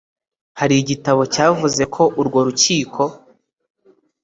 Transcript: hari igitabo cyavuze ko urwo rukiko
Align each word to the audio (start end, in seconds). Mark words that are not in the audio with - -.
hari 0.59 0.75
igitabo 0.77 1.21
cyavuze 1.33 1.83
ko 1.95 2.03
urwo 2.19 2.39
rukiko 2.47 3.01